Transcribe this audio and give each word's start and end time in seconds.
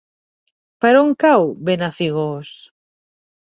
Per 0.85 0.91
on 1.01 1.11
cau 1.25 1.45
Benafigos? 1.69 2.57